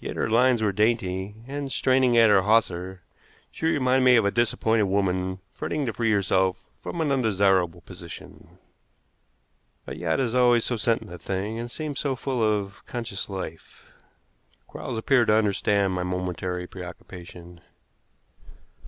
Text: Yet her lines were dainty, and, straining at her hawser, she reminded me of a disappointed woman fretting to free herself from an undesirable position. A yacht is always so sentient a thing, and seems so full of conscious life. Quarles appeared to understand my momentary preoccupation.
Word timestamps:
Yet 0.00 0.16
her 0.16 0.28
lines 0.28 0.60
were 0.60 0.72
dainty, 0.72 1.36
and, 1.46 1.70
straining 1.70 2.18
at 2.18 2.30
her 2.30 2.42
hawser, 2.42 3.02
she 3.52 3.66
reminded 3.66 4.04
me 4.04 4.16
of 4.16 4.24
a 4.24 4.32
disappointed 4.32 4.86
woman 4.86 5.38
fretting 5.52 5.86
to 5.86 5.92
free 5.92 6.10
herself 6.10 6.64
from 6.80 7.00
an 7.00 7.12
undesirable 7.12 7.80
position. 7.82 8.58
A 9.86 9.94
yacht 9.94 10.18
is 10.18 10.34
always 10.34 10.64
so 10.64 10.74
sentient 10.74 11.12
a 11.12 11.18
thing, 11.18 11.60
and 11.60 11.70
seems 11.70 12.00
so 12.00 12.16
full 12.16 12.42
of 12.42 12.84
conscious 12.86 13.28
life. 13.28 13.86
Quarles 14.66 14.98
appeared 14.98 15.28
to 15.28 15.34
understand 15.34 15.92
my 15.92 16.02
momentary 16.02 16.66
preoccupation. 16.66 17.60